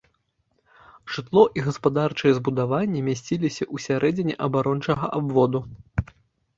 [1.15, 5.59] Жытло і гаспадарчыя збудаванні мясціліся ўсярэдзіне абарончага абводу.